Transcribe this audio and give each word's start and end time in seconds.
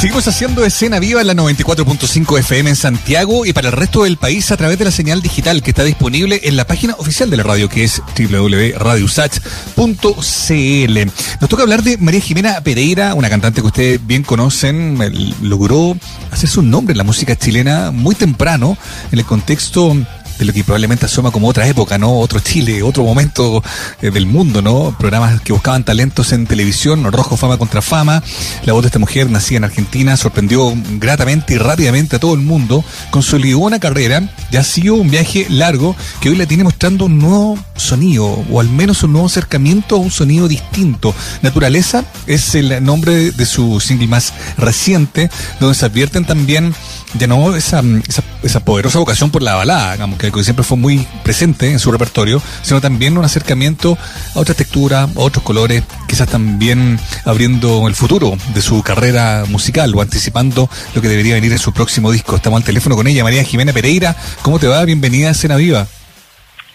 Seguimos 0.00 0.28
haciendo 0.28 0.64
escena 0.64 1.00
viva 1.00 1.20
en 1.20 1.26
la 1.26 1.34
94.5 1.34 2.38
FM 2.38 2.70
en 2.70 2.76
Santiago 2.76 3.44
y 3.44 3.52
para 3.52 3.70
el 3.70 3.72
resto 3.72 4.04
del 4.04 4.16
país 4.16 4.52
a 4.52 4.56
través 4.56 4.78
de 4.78 4.84
la 4.84 4.92
señal 4.92 5.22
digital 5.22 5.60
que 5.60 5.70
está 5.70 5.82
disponible 5.82 6.40
en 6.44 6.56
la 6.56 6.68
página 6.68 6.94
oficial 6.98 7.30
de 7.30 7.36
la 7.36 7.42
radio 7.42 7.68
que 7.68 7.82
es 7.82 8.00
www.radiosach.cl. 8.16 10.98
Nos 11.40 11.50
toca 11.50 11.64
hablar 11.64 11.82
de 11.82 11.98
María 11.98 12.20
Jimena 12.20 12.60
Pereira, 12.60 13.14
una 13.14 13.28
cantante 13.28 13.60
que 13.60 13.66
ustedes 13.66 14.06
bien 14.06 14.22
conocen, 14.22 15.00
logró 15.42 15.96
hacerse 16.30 16.60
un 16.60 16.70
nombre 16.70 16.92
en 16.92 16.98
la 16.98 17.04
música 17.04 17.34
chilena 17.34 17.90
muy 17.90 18.14
temprano 18.14 18.78
en 19.10 19.18
el 19.18 19.24
contexto 19.24 19.96
de 20.38 20.44
lo 20.44 20.52
que 20.52 20.64
probablemente 20.64 21.06
asoma 21.06 21.30
como 21.30 21.48
otra 21.48 21.66
época, 21.66 21.98
¿no? 21.98 22.18
Otro 22.18 22.40
Chile, 22.40 22.82
otro 22.82 23.04
momento 23.04 23.62
eh, 24.00 24.10
del 24.10 24.26
mundo, 24.26 24.62
¿no? 24.62 24.94
Programas 24.98 25.40
que 25.40 25.52
buscaban 25.52 25.84
talentos 25.84 26.32
en 26.32 26.46
televisión, 26.46 27.10
Rojo 27.12 27.36
Fama 27.36 27.56
contra 27.58 27.82
Fama. 27.82 28.22
La 28.64 28.72
voz 28.72 28.82
de 28.82 28.88
esta 28.88 28.98
mujer, 28.98 29.30
nacida 29.30 29.58
en 29.58 29.64
Argentina, 29.64 30.16
sorprendió 30.16 30.72
gratamente 30.98 31.54
y 31.54 31.58
rápidamente 31.58 32.16
a 32.16 32.18
todo 32.18 32.34
el 32.34 32.40
mundo. 32.40 32.84
Consolidó 33.10 33.58
una 33.58 33.78
carrera, 33.78 34.28
ya 34.50 34.60
ha 34.60 34.64
sido 34.64 34.94
un 34.94 35.10
viaje 35.10 35.46
largo 35.48 35.96
que 36.20 36.30
hoy 36.30 36.36
la 36.36 36.46
tiene 36.46 36.64
mostrando 36.64 37.06
un 37.06 37.18
nuevo 37.18 37.58
sonido, 37.76 38.26
o 38.50 38.60
al 38.60 38.68
menos 38.68 39.02
un 39.02 39.12
nuevo 39.12 39.26
acercamiento 39.26 39.96
a 39.96 39.98
un 39.98 40.10
sonido 40.10 40.48
distinto. 40.48 41.14
Naturaleza 41.42 42.04
es 42.26 42.54
el 42.54 42.84
nombre 42.84 43.32
de 43.32 43.46
su 43.46 43.80
single 43.80 44.08
más 44.08 44.32
reciente, 44.56 45.30
donde 45.60 45.74
se 45.74 45.86
advierten 45.86 46.24
también 46.24 46.74
ya 47.14 47.26
no 47.26 47.56
esa, 47.56 47.82
esa, 48.06 48.22
esa, 48.42 48.60
poderosa 48.60 48.98
vocación 48.98 49.30
por 49.30 49.42
la 49.42 49.54
balada, 49.54 49.92
digamos, 49.92 50.18
que, 50.18 50.30
siempre 50.42 50.64
fue 50.64 50.76
muy 50.76 51.06
presente 51.22 51.70
en 51.70 51.78
su 51.78 51.90
repertorio, 51.90 52.42
sino 52.62 52.80
también 52.80 53.16
un 53.16 53.24
acercamiento 53.24 53.96
a 54.34 54.38
otra 54.38 54.54
textura, 54.54 55.02
a 55.02 55.08
otros 55.14 55.42
colores, 55.42 55.82
quizás 56.06 56.28
también 56.28 56.98
abriendo 57.24 57.88
el 57.88 57.94
futuro 57.94 58.36
de 58.54 58.62
su 58.62 58.82
carrera 58.82 59.44
musical 59.48 59.94
o 59.94 60.02
anticipando 60.02 60.68
lo 60.94 61.00
que 61.00 61.08
debería 61.08 61.34
venir 61.34 61.52
en 61.52 61.58
su 61.58 61.72
próximo 61.72 62.10
disco. 62.10 62.36
Estamos 62.36 62.58
al 62.58 62.64
teléfono 62.64 62.96
con 62.96 63.06
ella, 63.06 63.24
María 63.24 63.42
Jimena 63.44 63.72
Pereira. 63.72 64.14
¿Cómo 64.42 64.58
te 64.58 64.66
va? 64.66 64.84
Bienvenida 64.84 65.30
a 65.30 65.34
Cena 65.34 65.56
Viva. 65.56 65.86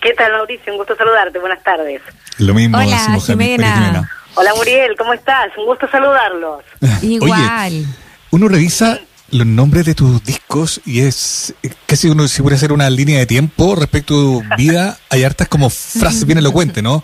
¿Qué 0.01 0.13
tal, 0.13 0.31
Mauricio? 0.33 0.73
Un 0.73 0.79
gusto 0.79 0.95
saludarte. 0.97 1.39
Buenas 1.39 1.63
tardes. 1.63 2.01
Lo 2.37 2.53
mismo, 2.53 2.77
Hola, 2.77 3.19
Jimena. 3.25 4.09
Hola, 4.35 4.53
Muriel. 4.55 4.95
¿Cómo 4.97 5.13
estás? 5.13 5.49
Un 5.57 5.65
gusto 5.65 5.87
saludarlos. 5.89 6.63
Igual. 7.01 7.85
uno 8.31 8.47
revisa 8.47 8.99
los 9.33 9.47
nombres 9.47 9.85
de 9.85 9.95
tus 9.95 10.23
discos 10.23 10.79
y 10.85 11.01
es 11.01 11.55
casi 11.87 12.07
uno 12.07 12.27
si 12.27 12.41
puede 12.41 12.55
hacer 12.55 12.71
una 12.71 12.89
línea 12.89 13.19
de 13.19 13.25
tiempo 13.25 13.75
respecto 13.75 14.13
a 14.13 14.17
tu 14.17 14.43
vida. 14.57 14.99
Hay 15.09 15.23
hartas 15.23 15.47
como 15.47 15.69
frases 15.69 16.25
bien 16.25 16.37
elocuentes, 16.37 16.83
¿no? 16.83 17.03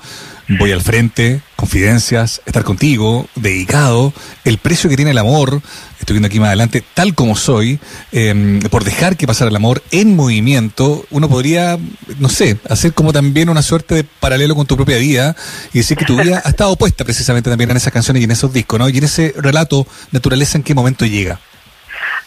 Voy 0.60 0.72
al 0.72 0.82
frente, 0.82 1.42
confidencias, 1.56 2.42
estar 2.46 2.64
contigo, 2.64 3.28
dedicado, 3.36 4.14
el 4.46 4.58
precio 4.58 4.90
que 4.90 4.96
tiene 4.96 5.12
el 5.12 5.18
amor, 5.20 5.62
estoy 6.00 6.16
viendo 6.16 6.26
aquí 6.26 6.40
más 6.40 6.48
adelante, 6.48 6.84
tal 6.96 7.14
como 7.14 7.36
soy, 7.36 7.80
em, 8.12 8.60
por 8.62 8.84
dejar 8.84 9.16
que 9.16 9.28
pasara 9.28 9.52
el 9.52 9.56
amor 9.56 9.84
en 9.92 10.16
movimiento, 10.16 11.06
uno 11.12 11.30
podría, 11.30 11.78
no 12.18 12.30
sé, 12.30 12.58
hacer 12.68 12.94
como 12.94 13.14
también 13.14 13.50
una 13.50 13.62
suerte 13.62 13.94
de 13.94 14.04
paralelo 14.04 14.56
con 14.56 14.66
tu 14.66 14.76
propia 14.76 14.98
vida 14.98 15.36
y 15.72 15.80
decir 15.80 15.98
que 15.98 16.06
tu 16.06 16.20
vida 16.20 16.42
ha 16.44 16.50
estado 16.50 16.76
puesta 16.76 17.04
precisamente 17.04 17.52
también 17.52 17.70
en 17.70 17.78
esas 17.78 17.94
canciones 17.94 18.22
y 18.22 18.24
en 18.24 18.32
esos 18.32 18.52
discos, 18.52 18.80
¿no? 18.80 18.90
Y 18.90 18.98
en 18.98 19.04
ese 19.04 19.36
relato, 19.38 19.86
naturaleza, 20.12 20.58
¿en 20.58 20.64
qué 20.64 20.74
momento 20.74 21.06
llega? 21.06 21.40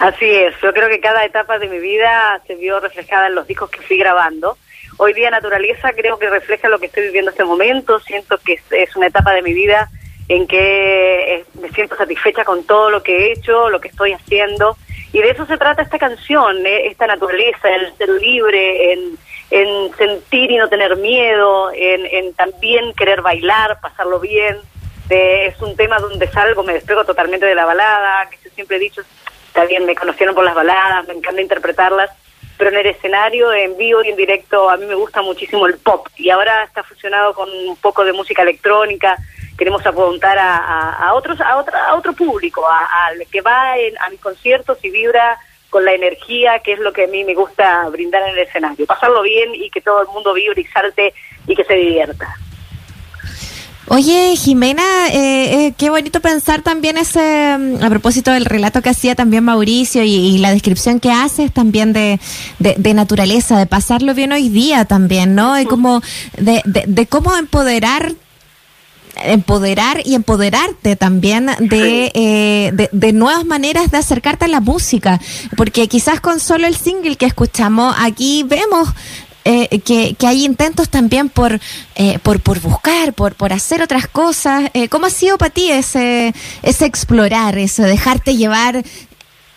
Así 0.03 0.29
es, 0.29 0.53
yo 0.61 0.73
creo 0.73 0.89
que 0.89 0.99
cada 0.99 1.25
etapa 1.25 1.61
de 1.61 1.69
mi 1.69 1.79
vida 1.79 2.41
se 2.49 2.57
vio 2.57 2.81
reflejada 2.81 3.29
en 3.29 3.37
los 3.37 3.47
discos 3.47 3.71
que 3.71 3.81
fui 3.83 3.99
grabando. 3.99 4.59
Hoy 4.97 5.13
día 5.13 5.31
Naturaleza 5.31 5.93
creo 5.93 6.19
que 6.19 6.29
refleja 6.29 6.69
lo 6.69 6.81
que 6.81 6.87
estoy 6.87 7.05
viviendo 7.05 7.31
en 7.31 7.35
este 7.35 7.45
momento, 7.45 8.01
siento 8.01 8.37
que 8.39 8.59
es 8.73 8.97
una 8.97 9.07
etapa 9.07 9.33
de 9.33 9.43
mi 9.43 9.55
vida 9.55 9.89
en 10.29 10.49
que 10.49 11.35
eh, 11.37 11.45
me 11.61 11.69
siento 11.69 11.95
satisfecha 11.95 12.45
con 12.45 12.65
todo 12.65 12.91
lo 12.91 13.05
que 13.05 13.17
he 13.17 13.33
hecho, 13.35 13.71
lo 13.71 13.81
que 13.81 13.87
estoy 13.87 14.13
haciendo. 14.13 14.77
Y 15.13 15.21
de 15.21 15.31
eso 15.31 15.47
se 15.47 15.57
trata 15.57 15.83
esta 15.83 16.01
canción, 16.01 16.67
¿eh? 16.67 16.89
esta 16.89 17.07
naturaleza, 17.07 17.71
el 17.73 17.97
ser 17.97 18.09
libre, 18.09 18.95
en, 18.95 19.17
sentir 19.97 20.51
y 20.51 20.57
no 20.57 20.69
tener 20.69 20.97
miedo, 20.97 21.71
en, 21.73 22.35
también 22.35 22.93
querer 22.95 23.23
bailar, 23.23 23.79
pasarlo 23.81 24.19
bien. 24.19 24.57
es 25.09 25.63
un 25.63 25.77
tema 25.77 26.01
donde 26.01 26.27
salgo, 26.27 26.65
me 26.65 26.73
despego 26.73 27.05
totalmente 27.05 27.47
de 27.47 27.55
la 27.55 27.67
balada, 27.67 28.29
que 28.31 28.39
yo 28.43 28.51
siempre 28.53 28.79
he 28.79 28.81
dicho, 28.81 29.03
está 29.53 29.67
bien, 29.67 29.85
me 29.85 29.95
conocieron 29.95 30.35
por 30.35 30.45
las 30.45 30.55
baladas, 30.55 31.07
me 31.07 31.13
encanta 31.13 31.43
interpretarlas, 31.43 32.11
pero 32.57 32.71
en 32.71 32.79
el 32.79 32.87
escenario, 32.87 33.53
en 33.53 33.77
vivo 33.77 34.03
y 34.03 34.09
en 34.09 34.17
directo, 34.17 34.71
a 34.71 34.79
mí 34.79 34.87
me 34.87 34.95
gusta 34.95 35.21
muchísimo 35.21 35.67
el 35.67 35.77
pop 35.77 36.09
y 36.17 36.31
ahora 36.31 36.65
está 36.65 36.83
fusionado 36.83 37.35
con 37.35 37.51
un 37.51 37.77
poco 37.77 38.03
de 38.03 38.15
música 38.15 38.41
electrónica. 38.41 39.15
Queremos 39.59 39.85
apuntar 39.85 40.39
a, 40.41 41.13
otros, 41.13 41.39
a, 41.43 41.59
otra, 41.59 41.87
a 41.87 41.95
otro 41.97 42.15
público, 42.15 42.67
al 42.67 43.27
que 43.31 43.43
va 43.43 43.75
a 43.75 44.11
mis 44.11 44.21
conciertos 44.21 44.79
y 44.83 44.91
vibra 44.91 45.39
con 45.69 45.85
la 45.85 45.93
energía, 45.93 46.61
que 46.61 46.73
es 46.73 46.79
lo 46.79 46.95
que 46.95 47.05
a 47.05 47.09
mí 47.09 47.23
me 47.25 47.35
gusta 47.35 47.87
brindar 47.91 48.23
en 48.23 48.31
el 48.31 48.39
escenario. 48.39 48.87
Pasarlo 48.87 49.21
bien 49.21 49.55
y 49.55 49.69
que 49.69 49.83
todo 49.83 50.01
el 50.01 50.09
mundo 50.09 50.33
vibre 50.33 50.63
y 50.63 50.65
salte 50.65 51.13
y 51.47 51.55
que 51.55 51.65
se 51.65 51.75
divierta. 51.75 52.35
Oye, 53.89 54.37
Jimena, 54.37 55.09
eh, 55.09 55.67
eh, 55.67 55.75
qué 55.77 55.91
bonito 55.91 56.21
pensar 56.21 56.63
también 56.63 56.97
ese, 56.97 57.57
mm, 57.59 57.83
a 57.83 57.91
propósito 57.91 58.31
del 58.31 58.45
relato 58.45 58.81
que 58.81 58.91
hacía 58.91 59.17
también 59.17 59.43
Mauricio 59.43 60.05
y, 60.05 60.39
la 60.39 60.53
descripción 60.53 61.01
que 61.01 61.11
haces 61.11 61.53
también 61.53 61.93
de, 61.93 62.21
de, 62.59 62.95
naturaleza, 62.95 63.59
de 63.59 63.67
pasarlo 63.67 64.15
bien 64.15 64.33
hoy 64.33 64.49
día 64.49 64.85
también, 64.85 65.35
¿no? 65.35 65.55
De 65.55 65.67
como, 65.67 66.01
de, 66.39 66.63
de, 66.65 67.07
cómo 67.07 67.37
empoderar 67.37 68.15
empoderar 69.25 70.01
y 70.05 70.15
empoderarte 70.15 70.97
también 70.97 71.51
de, 71.59 72.11
eh, 72.15 72.71
de, 72.73 72.89
de, 72.93 73.13
nuevas 73.13 73.45
maneras 73.45 73.91
de 73.91 73.99
acercarte 73.99 74.47
a 74.47 74.49
la 74.49 74.61
música, 74.61 75.21
porque 75.57 75.87
quizás 75.87 76.21
con 76.21 76.41
solo 76.41 76.67
el 76.67 76.77
single 76.77 77.17
que 77.17 77.27
escuchamos 77.27 77.95
aquí 77.99 78.43
vemos 78.43 78.89
eh, 79.45 79.81
que, 79.81 80.27
hay 80.27 80.45
intentos 80.45 80.89
también 80.89 81.29
por, 81.29 81.59
eh, 81.97 82.19
por, 82.23 82.41
por 82.41 82.61
buscar, 82.61 83.13
por, 83.13 83.35
por 83.35 83.53
hacer 83.53 83.83
otras 83.83 84.07
cosas. 84.07 84.71
Eh, 84.73 84.89
¿Cómo 84.89 85.07
ha 85.07 85.11
sido 85.11 85.37
para 85.37 85.51
ti 85.51 85.71
ese, 85.71 86.33
ese 86.63 86.87
explorar, 86.87 87.59
eso, 87.59 87.83
dejarte 87.83 88.37
llevar, 88.37 88.83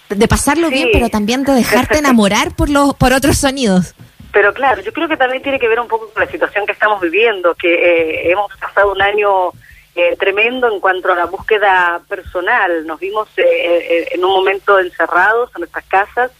de 0.09 0.27
pasarlo 0.27 0.69
bien, 0.69 0.89
pero 0.91 1.09
también 1.09 1.43
de 1.43 1.53
dejarte 1.53 1.97
enamorar 1.99 2.55
por, 2.55 2.69
los, 2.69 2.95
por 2.95 3.13
otros 3.13 3.37
sonidos? 3.37 3.93
Pero 4.31 4.53
claro, 4.53 4.81
yo 4.81 4.91
creo 4.91 5.07
que 5.07 5.17
también 5.17 5.43
tiene 5.43 5.59
que 5.59 5.67
ver 5.67 5.79
un 5.79 5.87
poco 5.87 6.09
con 6.11 6.23
la 6.23 6.31
situación 6.31 6.65
que 6.65 6.73
estamos 6.73 6.99
viviendo, 6.99 7.53
que 7.53 8.29
hemos 8.29 8.51
pasado 8.57 8.91
un 8.91 9.01
año 9.01 9.51
tremendo 10.19 10.69
en 10.69 10.81
cuanto 10.81 11.13
a 11.13 11.15
la 11.15 11.25
búsqueda 11.25 12.01
personal. 12.09 12.85
Nos 12.85 12.99
vimos 12.99 13.29
en 13.37 14.25
un 14.25 14.31
momento 14.31 14.77
encerrados 14.77 15.51
en 15.55 15.61
nuestras 15.61 15.85
casas. 15.85 16.31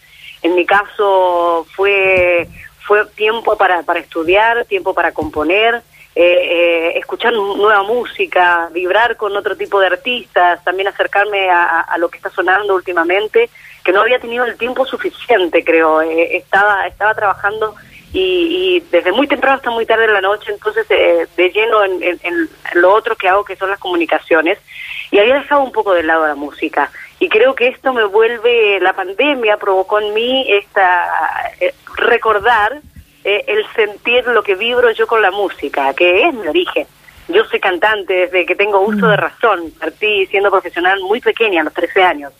En 0.42 0.54
mi 0.54 0.66
caso 0.66 1.66
fue 1.74 2.46
fue 2.86 3.04
tiempo 3.06 3.56
para, 3.56 3.82
para 3.82 4.00
estudiar, 4.00 4.64
tiempo 4.66 4.94
para 4.94 5.12
componer, 5.12 5.82
eh, 6.14 6.22
eh, 6.22 6.98
escuchar 6.98 7.32
nueva 7.34 7.82
música, 7.82 8.70
vibrar 8.72 9.16
con 9.16 9.36
otro 9.36 9.56
tipo 9.56 9.80
de 9.80 9.88
artistas, 9.88 10.62
también 10.64 10.88
acercarme 10.88 11.50
a, 11.50 11.94
lo 11.98 12.08
que 12.08 12.16
está 12.16 12.30
sonando 12.30 12.74
últimamente, 12.74 13.50
que 13.84 13.92
no 13.92 14.00
había 14.00 14.20
tenido 14.20 14.44
el 14.44 14.56
tiempo 14.56 14.86
suficiente, 14.86 15.64
creo. 15.64 16.00
Eh, 16.00 16.36
estaba, 16.36 16.86
estaba 16.86 17.12
trabajando 17.14 17.74
y, 18.12 18.82
desde 18.90 19.12
muy 19.12 19.26
temprano 19.26 19.56
hasta 19.56 19.70
muy 19.70 19.84
tarde 19.84 20.04
en 20.04 20.14
la 20.14 20.22
noche, 20.22 20.52
entonces 20.52 20.88
de 20.88 21.50
lleno 21.50 21.84
en, 21.84 22.02
en, 22.02 22.48
lo 22.74 22.94
otro 22.94 23.14
que 23.16 23.28
hago, 23.28 23.44
que 23.44 23.56
son 23.56 23.68
las 23.68 23.78
comunicaciones, 23.78 24.58
y 25.10 25.18
había 25.18 25.34
dejado 25.34 25.62
un 25.62 25.72
poco 25.72 25.92
de 25.92 26.04
lado 26.04 26.26
la 26.26 26.34
música. 26.34 26.90
Y 27.18 27.28
creo 27.28 27.54
que 27.54 27.68
esto 27.68 27.92
me 27.92 28.04
vuelve, 28.04 28.78
la 28.80 28.92
pandemia 28.92 29.56
provocó 29.56 30.00
en 30.00 30.12
mí 30.12 30.46
esta 30.48 31.50
recordar 31.96 32.80
eh, 33.24 33.44
el 33.48 33.66
sentir 33.74 34.26
lo 34.28 34.42
que 34.42 34.54
vibro 34.54 34.90
yo 34.92 35.06
con 35.06 35.22
la 35.22 35.30
música, 35.30 35.92
que 35.94 36.28
es 36.28 36.34
mi 36.34 36.46
origen. 36.46 36.86
Yo 37.28 37.44
soy 37.46 37.58
cantante 37.58 38.14
desde 38.14 38.46
que 38.46 38.54
tengo 38.54 38.80
uso 38.80 39.08
de 39.08 39.16
mm. 39.16 39.20
razón, 39.20 39.72
partí 39.80 40.26
siendo 40.26 40.50
profesional 40.50 41.00
muy 41.00 41.20
pequeña, 41.20 41.62
a 41.62 41.64
los 41.64 41.74
13 41.74 42.02
años. 42.02 42.32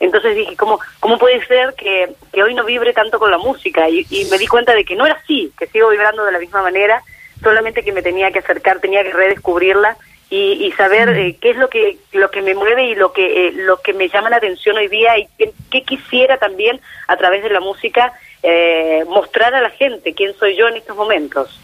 Entonces 0.00 0.36
dije, 0.36 0.56
¿cómo, 0.56 0.80
cómo 1.00 1.18
puede 1.18 1.44
ser 1.46 1.72
que, 1.74 2.12
que 2.32 2.42
hoy 2.42 2.54
no 2.54 2.64
vibre 2.64 2.92
tanto 2.92 3.18
con 3.18 3.30
la 3.30 3.38
música? 3.38 3.88
Y, 3.88 4.26
me 4.30 4.36
di 4.36 4.46
cuenta 4.46 4.74
de 4.74 4.84
que 4.84 4.96
no 4.96 5.06
era 5.06 5.14
así, 5.14 5.50
que 5.56 5.66
sigo 5.68 5.88
vibrando 5.88 6.24
de 6.24 6.32
la 6.32 6.38
misma 6.38 6.62
manera, 6.62 7.02
solamente 7.42 7.82
que 7.82 7.92
me 7.92 8.02
tenía 8.02 8.30
que 8.30 8.40
acercar, 8.40 8.80
tenía 8.80 9.02
que 9.02 9.12
redescubrirla 9.12 9.96
y, 10.36 10.72
saber 10.72 11.10
mm. 11.10 11.18
eh, 11.18 11.36
qué 11.40 11.50
es 11.50 11.56
lo 11.56 11.68
que 11.68 11.98
lo 12.12 12.30
que 12.30 12.42
me 12.42 12.54
mueve 12.54 12.84
y 12.84 12.94
lo 12.94 13.12
que 13.12 13.48
eh, 13.48 13.52
lo 13.52 13.80
que 13.80 13.92
me 13.92 14.08
llama 14.08 14.30
la 14.30 14.36
atención 14.36 14.76
hoy 14.76 14.88
día 14.88 15.16
y 15.18 15.28
qué 15.70 15.82
quisiera 15.82 16.38
también 16.38 16.80
a 17.06 17.16
través 17.16 17.42
de 17.42 17.50
la 17.50 17.60
música 17.60 18.12
eh, 18.42 19.04
mostrar 19.06 19.54
a 19.54 19.60
la 19.60 19.70
gente 19.70 20.12
quién 20.14 20.34
soy 20.34 20.56
yo 20.56 20.68
en 20.68 20.76
estos 20.76 20.96
momentos. 20.96 21.60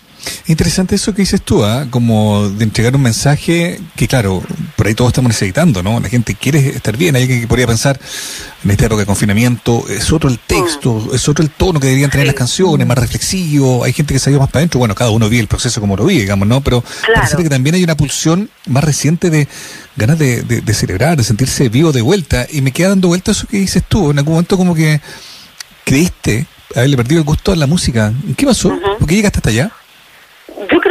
Interesante 0.47 0.97
eso 0.97 1.15
que 1.15 1.23
dices 1.23 1.43
tú, 1.43 1.65
¿ah? 1.65 1.87
como 1.91 2.49
de 2.49 2.65
entregar 2.65 2.95
un 2.97 3.03
mensaje 3.03 3.81
que, 3.97 4.09
claro, 4.09 4.43
por 4.77 4.87
ahí 4.87 4.95
todos 4.95 5.11
estamos 5.11 5.29
necesitando, 5.29 5.83
¿no? 5.83 6.01
La 6.01 6.09
gente 6.09 6.35
quiere 6.35 6.71
estar 6.71 6.97
bien. 6.97 7.17
Hay 7.17 7.23
alguien 7.23 7.41
que 7.41 7.47
podría 7.47 7.67
pensar, 7.67 8.01
en 8.65 8.71
esta 8.71 8.87
época 8.87 9.01
de 9.01 9.07
confinamiento, 9.07 9.85
es 9.89 10.13
otro 10.13 10.29
el 10.29 10.39
texto, 10.39 10.95
mm. 10.95 11.15
es 11.15 11.29
otro 11.29 11.45
el 11.45 11.51
tono 11.51 11.81
que 11.81 11.87
deberían 11.87 12.11
tener 12.11 12.27
las 12.27 12.35
canciones, 12.35 12.87
más 12.87 12.99
reflexivo. 12.99 13.85
Hay 13.85 13.93
gente 13.93 14.15
que 14.15 14.31
ido 14.31 14.41
más 14.41 14.51
para 14.51 14.61
adentro. 14.61 14.79
Bueno, 14.79 14.95
cada 14.95 15.11
uno 15.11 15.29
vive 15.29 15.43
el 15.43 15.49
proceso 15.49 15.81
como 15.81 15.97
lo 15.97 16.05
vive, 16.05 16.23
digamos, 16.23 16.47
¿no? 16.47 16.61
Pero 16.61 16.85
parece 17.15 17.37
que 17.37 17.49
también 17.49 17.77
hay 17.77 17.85
una 17.85 17.97
pulsión 17.97 18.51
más 18.67 18.85
reciente 18.85 19.31
de 19.31 19.49
ganas 19.97 20.19
de, 20.19 20.43
de, 20.43 20.75
celebrar, 20.75 21.17
de 21.17 21.25
sentirse 21.25 21.69
vivo 21.69 21.93
de 21.93 22.03
vuelta. 22.03 22.47
Y 22.51 22.61
me 22.61 22.73
queda 22.73 22.91
dando 22.91 23.09
vuelta 23.09 23.31
eso 23.31 23.47
que 23.47 23.59
dices 23.59 23.83
tú. 23.89 24.11
En 24.11 24.19
algún 24.19 24.35
momento, 24.35 24.57
como 24.57 24.75
que 24.75 25.01
creíste 25.85 26.47
haberle 26.75 26.97
perdido 26.97 27.21
el 27.21 27.25
gusto 27.25 27.53
a 27.53 27.57
la 27.57 27.67
música. 27.67 28.13
¿Qué 28.37 28.47
pasó? 28.47 28.71
¿Por 28.99 29.09
qué 29.09 29.17
llegaste 29.17 29.39
hasta 29.39 29.51
allá? 29.51 29.73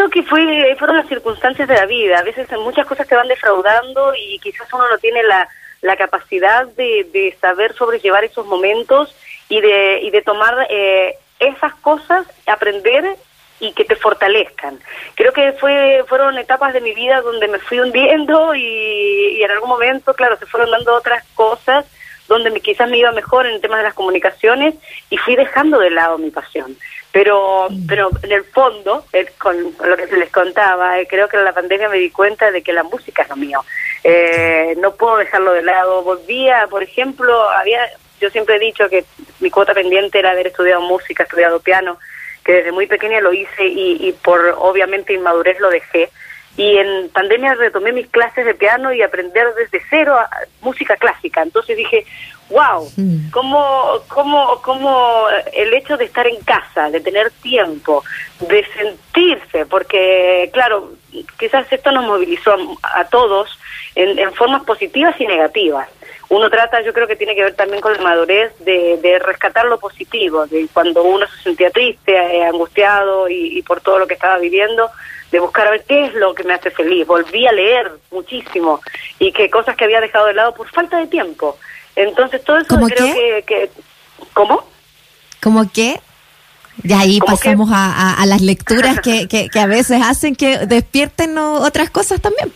Creo 0.09 0.23
que 0.23 0.29
fue 0.29 0.75
fueron 0.77 0.97
las 0.97 1.07
circunstancias 1.07 1.67
de 1.67 1.75
la 1.75 1.85
vida. 1.85 2.19
A 2.19 2.23
veces 2.23 2.47
muchas 2.59 2.87
cosas 2.87 3.07
te 3.07 3.15
van 3.15 3.27
defraudando 3.27 4.13
y 4.15 4.39
quizás 4.39 4.67
uno 4.73 4.89
no 4.89 4.97
tiene 4.97 5.21
la, 5.23 5.47
la 5.81 5.95
capacidad 5.97 6.65
de, 6.65 7.07
de 7.13 7.37
saber 7.39 7.73
sobrellevar 7.73 8.23
esos 8.23 8.45
momentos 8.47 9.15
y 9.49 9.61
de, 9.61 9.99
y 10.01 10.09
de 10.09 10.21
tomar 10.23 10.65
eh, 10.69 11.15
esas 11.39 11.75
cosas, 11.75 12.25
aprender 12.47 13.17
y 13.59 13.71
que 13.73 13.85
te 13.85 13.95
fortalezcan. 13.95 14.79
Creo 15.15 15.31
que 15.31 15.51
fue 15.53 16.03
fueron 16.07 16.37
etapas 16.39 16.73
de 16.73 16.81
mi 16.81 16.95
vida 16.95 17.21
donde 17.21 17.47
me 17.47 17.59
fui 17.59 17.79
hundiendo 17.79 18.55
y, 18.55 19.37
y 19.37 19.43
en 19.43 19.51
algún 19.51 19.69
momento, 19.69 20.15
claro, 20.15 20.37
se 20.37 20.47
fueron 20.47 20.71
dando 20.71 20.95
otras 20.95 21.23
cosas 21.35 21.85
donde 22.27 22.51
me, 22.51 22.61
quizás 22.61 22.89
me 22.89 22.97
iba 22.97 23.11
mejor 23.11 23.45
en 23.45 23.55
el 23.55 23.61
tema 23.61 23.77
de 23.77 23.83
las 23.83 23.93
comunicaciones 23.93 24.75
y 25.09 25.17
fui 25.17 25.35
dejando 25.35 25.77
de 25.79 25.91
lado 25.91 26.17
mi 26.17 26.31
pasión. 26.31 26.77
Pero, 27.11 27.67
pero 27.87 28.09
en 28.21 28.31
el 28.31 28.43
fondo, 28.43 29.03
eh, 29.13 29.25
con 29.39 29.55
lo 29.83 29.97
que 29.97 30.07
se 30.07 30.17
les 30.17 30.29
contaba, 30.29 30.99
eh, 30.99 31.07
creo 31.07 31.27
que 31.27 31.37
en 31.37 31.43
la 31.43 31.53
pandemia 31.53 31.89
me 31.89 31.97
di 31.97 32.11
cuenta 32.11 32.51
de 32.51 32.61
que 32.61 32.71
la 32.71 32.83
música 32.83 33.23
es 33.23 33.29
lo 33.29 33.35
mío. 33.35 33.65
Eh, 34.03 34.75
no 34.77 34.93
puedo 34.93 35.17
dejarlo 35.17 35.53
de 35.53 35.63
lado. 35.63 36.03
Volvía, 36.03 36.67
por 36.69 36.83
ejemplo, 36.83 37.49
había, 37.49 37.81
yo 38.21 38.29
siempre 38.29 38.57
he 38.57 38.59
dicho 38.59 38.87
que 38.89 39.05
mi 39.39 39.49
cuota 39.49 39.73
pendiente 39.73 40.19
era 40.19 40.31
haber 40.31 40.47
estudiado 40.47 40.81
música, 40.81 41.23
estudiado 41.23 41.59
piano, 41.59 41.97
que 42.43 42.53
desde 42.53 42.71
muy 42.71 42.85
pequeña 42.85 43.21
lo 43.21 43.33
hice 43.33 43.65
y, 43.65 44.07
y 44.07 44.13
por 44.13 44.55
obviamente 44.59 45.13
inmadurez 45.13 45.59
lo 45.59 45.69
dejé 45.71 46.09
y 46.59 46.77
en 46.77 47.07
pandemia 47.07 47.53
retomé 47.53 47.93
mis 47.93 48.07
clases 48.07 48.45
de 48.45 48.53
piano 48.53 48.91
y 48.91 49.01
aprender 49.01 49.47
desde 49.55 49.81
cero 49.89 50.17
música 50.59 50.97
clásica. 50.97 51.41
Entonces 51.41 51.77
dije, 51.77 52.05
wow. 52.49 52.85
¿cómo, 53.31 54.01
cómo, 54.09 54.61
cómo 54.61 55.27
el 55.53 55.73
hecho 55.73 55.95
de 55.95 56.03
estar 56.03 56.27
en 56.27 56.35
casa, 56.41 56.89
de 56.89 56.99
tener 56.99 57.31
tiempo, 57.41 58.03
de 58.41 58.65
sentirse, 58.77 59.67
porque 59.67 60.49
claro, 60.51 60.91
quizás 61.39 61.65
esto 61.71 61.93
nos 61.93 62.05
movilizó 62.05 62.57
a, 62.83 63.05
todos 63.05 63.57
en, 63.95 64.19
en 64.19 64.33
formas 64.33 64.65
positivas 64.65 65.15
y 65.17 65.27
negativas 65.27 65.87
uno 66.31 66.47
trata, 66.51 66.81
yo 66.81 66.93
creo 66.93 67.07
que 67.07 67.15
tiene 67.15 67.33
que 67.33 67.43
ver 67.43 67.55
también 67.55 67.81
con 67.81 67.91
la 67.91 68.01
madurez 68.01 68.53
de, 68.59 68.97
de 69.01 69.17
rescatar 69.17 69.65
lo 69.65 69.79
positivo, 69.79 70.45
de 70.45 70.67
cuando 70.71 71.01
uno 71.01 71.25
se 71.25 71.41
sentía 71.41 71.71
triste, 71.71 72.13
eh, 72.13 72.45
angustiado 72.45 73.27
y, 73.27 73.57
y, 73.57 73.63
por 73.63 73.81
todo 73.81 73.97
lo 73.97 74.05
que 74.05 74.13
estaba 74.13 74.37
viviendo, 74.37 74.91
de 75.31 75.39
buscar 75.39 75.67
a 75.67 75.71
ver 75.71 75.83
qué 75.87 76.05
es 76.05 76.13
lo 76.15 76.33
que 76.33 76.43
me 76.43 76.53
hace 76.53 76.71
feliz. 76.71 77.05
Volví 77.05 77.45
a 77.47 77.51
leer 77.51 77.91
muchísimo 78.11 78.81
y 79.19 79.31
que 79.31 79.49
cosas 79.49 79.75
que 79.75 79.85
había 79.85 80.01
dejado 80.01 80.27
de 80.27 80.33
lado 80.33 80.53
por 80.53 80.69
falta 80.69 80.97
de 80.97 81.07
tiempo. 81.07 81.57
Entonces 81.95 82.43
todo 82.43 82.57
eso 82.57 82.79
creo 82.79 83.13
que, 83.13 83.43
que, 83.45 83.69
¿Cómo? 84.33 84.63
¿Cómo 85.41 85.71
qué? 85.71 85.99
Y 86.83 86.93
ahí 86.93 87.19
pasamos 87.19 87.69
a, 87.73 88.13
a, 88.13 88.25
las 88.25 88.41
lecturas 88.41 88.99
que, 89.01 89.27
que, 89.29 89.49
que, 89.49 89.59
a 89.59 89.67
veces 89.67 90.01
hacen 90.01 90.35
que 90.35 90.59
despierten 90.59 91.37
otras 91.37 91.89
cosas 91.89 92.21
también. 92.21 92.53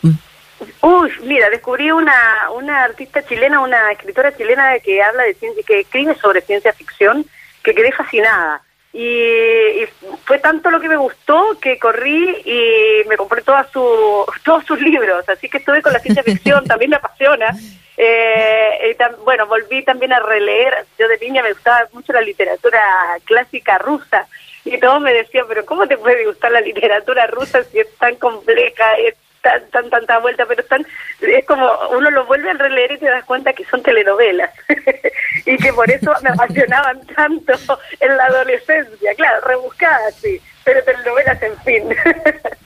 Uy, 0.81 1.11
mira, 1.23 1.49
descubrí 1.49 1.91
una, 1.91 2.13
una 2.55 2.83
artista 2.83 3.25
chilena, 3.25 3.59
una 3.59 3.91
escritora 3.91 4.35
chilena 4.35 4.79
que 4.79 5.01
habla 5.01 5.23
de 5.23 5.33
ciencia, 5.33 5.63
que 5.65 5.81
escribe 5.81 6.15
sobre 6.15 6.41
ciencia 6.41 6.71
ficción, 6.73 7.25
que 7.63 7.73
quedé 7.73 7.91
fascinada 7.91 8.61
y, 8.93 9.85
fue 10.25 10.37
tanto 10.37 10.69
lo 10.69 10.79
que 10.79 10.87
me 10.87 10.95
gustó 10.95 11.57
que 11.59 11.79
corrí 11.79 12.41
y 12.45 13.07
me 13.07 13.17
compré 13.17 13.41
todas 13.41 13.69
su, 13.71 14.25
todos 14.45 14.63
sus 14.65 14.79
libros, 14.79 15.27
así 15.27 15.49
que 15.49 15.57
estuve 15.57 15.81
con 15.81 15.93
la 15.93 15.99
ciencia 15.99 16.23
ficción, 16.23 16.63
también 16.67 16.91
me 16.91 16.97
apasiona. 16.97 17.55
Eh, 17.97 18.95
bueno, 19.23 19.47
volví 19.47 19.83
también 19.83 20.13
a 20.13 20.19
releer, 20.19 20.85
yo 20.97 21.07
de 21.07 21.17
niña 21.19 21.43
me 21.43 21.53
gustaba 21.53 21.87
mucho 21.91 22.13
la 22.13 22.21
literatura 22.21 22.81
clásica 23.25 23.77
rusa. 23.79 24.27
Y 24.65 24.77
todos 24.79 25.01
me 25.01 25.13
decían, 25.13 25.45
pero 25.47 25.65
¿cómo 25.65 25.87
te 25.87 25.97
puede 25.97 26.25
gustar 26.25 26.51
la 26.51 26.61
literatura 26.61 27.27
rusa 27.27 27.63
si 27.63 27.79
es 27.79 27.95
tan 27.97 28.15
compleja, 28.15 28.93
es 28.93 29.15
tan, 29.43 29.61
tan, 29.69 29.89
tanta 29.89 30.19
vuelta, 30.19 30.45
pero 30.47 30.61
están, 30.61 30.85
es 31.21 31.45
como 31.45 31.69
uno 31.91 32.09
lo 32.09 32.25
vuelve 32.25 32.49
a 32.49 32.53
releer 32.53 32.93
y 32.93 32.97
te 32.97 33.05
das 33.05 33.25
cuenta 33.25 33.53
que 33.53 33.65
son 33.65 33.83
telenovelas 33.83 34.49
y 35.45 35.57
que 35.57 35.73
por 35.73 35.89
eso 35.91 36.11
me 36.23 36.29
apasionaban 36.29 37.05
tanto 37.15 37.53
en 37.99 38.17
la 38.17 38.25
adolescencia, 38.25 39.13
claro, 39.15 39.45
rebuscadas, 39.45 40.15
sí, 40.15 40.41
pero 40.63 40.83
telenovelas 40.83 41.43
en 41.43 41.57
fin. 41.59 41.89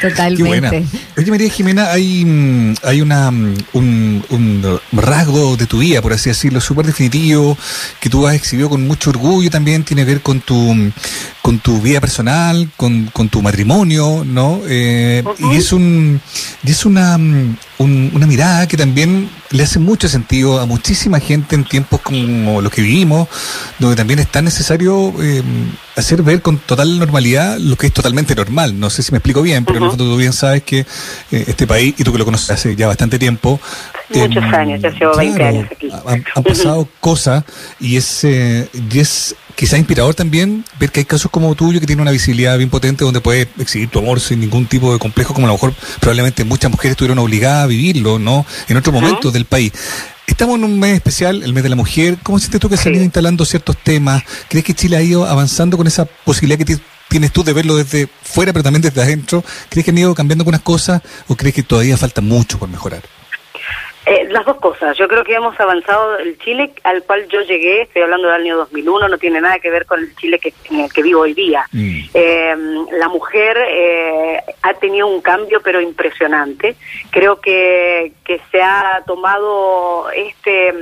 Totalmente. 0.00 0.84
Oye, 1.16 1.30
María 1.30 1.50
Jimena, 1.50 1.90
hay, 1.90 2.24
mm, 2.24 2.74
hay 2.82 3.00
una, 3.00 3.30
mm, 3.30 3.54
un, 3.72 4.24
un, 4.30 4.80
rasgo 4.92 5.56
de 5.56 5.66
tu 5.66 5.78
vida, 5.78 6.02
por 6.02 6.12
así 6.12 6.28
decirlo, 6.30 6.60
súper 6.60 6.86
definitivo, 6.86 7.56
que 8.00 8.10
tú 8.10 8.26
has 8.26 8.34
exhibido 8.34 8.68
con 8.68 8.86
mucho 8.86 9.10
orgullo 9.10 9.50
también, 9.50 9.84
tiene 9.84 10.04
que 10.04 10.12
ver 10.12 10.20
con 10.22 10.40
tu, 10.40 10.54
mm, 10.54 10.92
con 11.42 11.58
tu 11.60 11.80
vida 11.80 12.00
personal, 12.00 12.68
con, 12.76 13.06
con 13.12 13.28
tu 13.28 13.42
matrimonio, 13.42 14.24
¿no? 14.24 14.60
Eh, 14.68 15.22
Y 15.38 15.56
es, 15.56 15.72
un, 15.72 16.20
y 16.64 16.70
es 16.70 16.84
una, 16.84 17.18
una 17.78 18.26
mirada 18.26 18.66
que 18.66 18.76
también 18.76 19.28
le 19.50 19.62
hace 19.62 19.78
mucho 19.78 20.08
sentido 20.08 20.60
a 20.60 20.66
muchísima 20.66 21.20
gente 21.20 21.54
en 21.54 21.64
tiempos 21.64 22.00
como 22.00 22.60
los 22.62 22.72
que 22.72 22.82
vivimos, 22.82 23.28
donde 23.78 23.96
también 23.96 24.18
es 24.18 24.28
tan 24.28 24.44
necesario 24.44 25.12
eh, 25.20 25.42
hacer 25.94 26.22
ver 26.22 26.40
con 26.40 26.58
total 26.58 26.98
normalidad 26.98 27.58
lo 27.58 27.76
que 27.76 27.88
es 27.88 27.92
totalmente 27.92 28.34
normal. 28.34 28.78
No 28.78 28.88
sé 28.90 29.02
si 29.02 29.12
me 29.12 29.18
explico 29.18 29.42
bien, 29.42 29.64
pero 29.64 29.78
en 29.78 29.84
el 29.84 29.90
fondo 29.90 30.04
tú 30.04 30.16
bien 30.16 30.32
sabes 30.32 30.62
que 30.62 30.80
eh, 30.80 30.86
este 31.46 31.66
país, 31.66 31.94
y 31.98 32.04
tú 32.04 32.12
que 32.12 32.18
lo 32.18 32.24
conoces 32.24 32.50
hace 32.50 32.74
ya 32.74 32.86
bastante 32.86 33.18
tiempo, 33.18 33.60
Muchos 34.08 34.44
em, 34.44 34.54
años, 34.54 34.80
ya 34.80 34.90
llevo 34.90 35.16
20 35.16 35.44
años 35.44 35.66
aquí. 35.70 35.88
Han, 36.34 36.44
pasado 36.44 36.88
cosas 37.00 37.44
y 37.80 37.96
es, 37.96 38.24
eh, 38.24 38.68
y 38.72 38.98
es 39.00 39.34
quizá 39.56 39.78
inspirador 39.78 40.14
también 40.14 40.64
ver 40.78 40.92
que 40.92 41.00
hay 41.00 41.06
casos 41.06 41.30
como 41.30 41.54
tuyo 41.54 41.80
que 41.80 41.86
tienen 41.86 42.02
una 42.02 42.10
visibilidad 42.10 42.56
bien 42.58 42.70
potente 42.70 43.04
donde 43.04 43.20
puedes 43.20 43.48
exhibir 43.58 43.88
tu 43.88 43.98
amor 43.98 44.20
sin 44.20 44.38
ningún 44.38 44.66
tipo 44.66 44.92
de 44.92 44.98
complejo, 44.98 45.34
como 45.34 45.46
a 45.46 45.48
lo 45.48 45.54
mejor 45.54 45.74
probablemente 45.98 46.44
muchas 46.44 46.70
mujeres 46.70 46.92
estuvieron 46.92 47.18
obligadas 47.18 47.64
a 47.64 47.66
vivirlo, 47.66 48.18
¿no? 48.18 48.46
En 48.68 48.76
otros 48.76 48.94
momentos 48.94 49.32
del 49.32 49.46
país. 49.46 49.72
Estamos 50.26 50.56
en 50.56 50.64
un 50.64 50.78
mes 50.78 50.94
especial, 50.94 51.42
el 51.42 51.52
mes 51.52 51.62
de 51.62 51.70
la 51.70 51.76
mujer. 51.76 52.18
¿Cómo 52.22 52.38
sientes 52.38 52.60
tú 52.60 52.68
que 52.68 52.76
se 52.76 52.88
han 52.88 52.96
ido 52.96 53.04
instalando 53.04 53.44
ciertos 53.44 53.76
temas? 53.78 54.22
¿Crees 54.48 54.64
que 54.64 54.74
Chile 54.74 54.96
ha 54.96 55.02
ido 55.02 55.24
avanzando 55.24 55.76
con 55.76 55.86
esa 55.86 56.04
posibilidad 56.04 56.58
que 56.58 56.78
tienes 57.08 57.32
tú 57.32 57.42
de 57.42 57.54
verlo 57.54 57.76
desde 57.76 58.08
fuera, 58.22 58.52
pero 58.52 58.62
también 58.62 58.82
desde 58.82 59.00
adentro? 59.00 59.42
¿Crees 59.70 59.84
que 59.84 59.90
han 59.90 59.98
ido 59.98 60.14
cambiando 60.14 60.42
algunas 60.42 60.60
cosas 60.60 61.00
o 61.28 61.36
crees 61.36 61.54
que 61.54 61.62
todavía 61.62 61.96
falta 61.96 62.20
mucho 62.20 62.58
por 62.58 62.68
mejorar? 62.68 63.02
Eh, 64.06 64.28
las 64.30 64.44
dos 64.46 64.58
cosas. 64.58 64.96
Yo 64.96 65.08
creo 65.08 65.24
que 65.24 65.34
hemos 65.34 65.58
avanzado. 65.58 66.16
El 66.18 66.38
Chile 66.38 66.72
al 66.84 67.02
cual 67.02 67.26
yo 67.26 67.40
llegué, 67.40 67.82
estoy 67.82 68.02
hablando 68.02 68.28
del 68.28 68.40
año 68.42 68.56
2001, 68.56 69.08
no 69.08 69.18
tiene 69.18 69.40
nada 69.40 69.58
que 69.58 69.68
ver 69.68 69.84
con 69.84 69.98
el 69.98 70.14
Chile 70.14 70.38
que, 70.38 70.54
en 70.70 70.80
el 70.80 70.92
que 70.92 71.02
vivo 71.02 71.22
hoy 71.22 71.34
día. 71.34 71.64
Mm. 71.72 71.98
Eh, 72.14 72.56
la 72.92 73.08
mujer 73.08 73.58
eh, 73.68 74.40
ha 74.62 74.74
tenido 74.74 75.08
un 75.08 75.20
cambio, 75.20 75.60
pero 75.60 75.80
impresionante. 75.80 76.76
Creo 77.10 77.40
que, 77.40 78.12
que 78.24 78.40
se 78.52 78.62
ha 78.62 79.02
tomado 79.04 80.08
este 80.10 80.72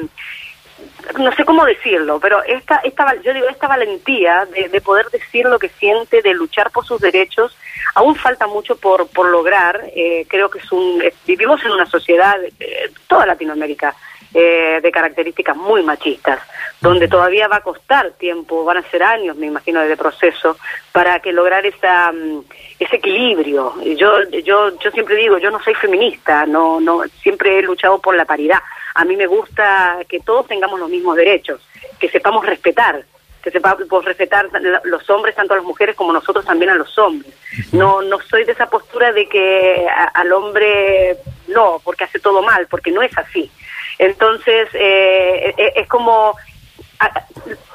no 1.19 1.33
sé 1.33 1.45
cómo 1.45 1.65
decirlo, 1.65 2.19
pero 2.19 2.43
esta, 2.45 2.77
esta 2.79 3.15
yo 3.23 3.33
digo, 3.33 3.49
esta 3.49 3.69
valentía 3.69 4.47
de, 4.47 4.69
de, 4.69 4.81
poder 4.81 5.07
decir 5.11 5.45
lo 5.47 5.59
que 5.59 5.69
siente, 5.69 6.23
de 6.23 6.35
luchar 6.35 6.71
por 6.71 6.85
sus 6.85 7.01
derechos, 7.01 7.57
aún 7.95 8.17
falta 8.17 8.47
mucho 8.47 8.77
por, 8.77 9.09
por 9.09 9.29
lograr. 9.29 9.91
Eh, 9.95 10.27
creo 10.29 10.51
que 10.51 10.59
es 10.59 10.73
un, 10.73 11.03
vivimos 11.27 11.63
en 11.65 11.73
una 11.73 11.87
sociedad, 11.87 12.37
eh, 12.61 12.91
toda 13.15 13.27
Latinoamérica, 13.27 13.95
eh, 14.33 14.81
de 14.83 14.91
características 14.91 15.57
muy 15.57 15.83
machistas, 15.83 16.41
donde 16.81 17.07
todavía 17.07 17.47
va 17.47 17.57
a 17.57 17.61
costar 17.61 18.11
tiempo, 18.13 18.65
van 18.65 18.79
a 18.79 18.91
ser 18.91 19.03
años, 19.03 19.37
me 19.37 19.47
imagino, 19.47 19.81
de 19.81 19.97
proceso, 19.97 20.57
para 20.91 21.21
que 21.21 21.33
lograr 21.33 21.65
esa, 21.65 22.11
mm, 22.13 22.43
ese 22.81 22.97
equilibrio. 22.97 23.75
Yo, 23.97 24.29
yo, 24.45 24.77
yo 24.79 24.91
siempre 24.91 25.17
digo, 25.17 25.39
yo 25.39 25.51
no 25.51 25.63
soy 25.63 25.75
feminista, 25.75 26.47
no, 26.47 26.81
no, 26.81 27.03
siempre 27.23 27.59
he 27.59 27.63
luchado 27.63 28.01
por 28.01 28.17
la 28.17 28.25
paridad 28.25 28.61
a 28.95 29.05
mí 29.05 29.17
me 29.17 29.27
gusta 29.27 29.99
que 30.09 30.21
todos 30.21 30.47
tengamos 30.47 30.79
los 30.79 30.89
mismos 30.89 31.17
derechos, 31.17 31.61
que 31.99 32.09
sepamos 32.09 32.47
respetar, 32.47 33.05
que 33.43 33.51
sepamos 33.51 34.05
respetar 34.05 34.49
los 34.85 35.11
hombres, 35.11 35.35
tanto 35.35 35.53
a 35.53 35.57
las 35.57 35.67
mujeres 35.67 35.97
como 35.97 36.13
nosotros 36.13 36.45
también 36.45 36.71
a 36.71 36.77
los 36.77 36.97
hombres. 36.97 37.35
No, 37.73 38.03
no 38.03 38.21
soy 38.21 38.45
de 38.45 38.53
esa 38.53 38.71
postura 38.71 39.13
de 39.13 39.29
que 39.29 39.87
al 40.15 40.33
hombre 40.33 41.19
no, 41.55 41.81
porque 41.83 42.05
hace 42.05 42.19
todo 42.19 42.43
mal, 42.43 42.67
porque 42.69 42.91
no 42.91 43.03
es 43.03 43.17
así. 43.17 43.51
Entonces, 43.99 44.69
eh, 44.75 45.55
e, 45.57 45.73
es 45.77 45.89
como 45.89 46.37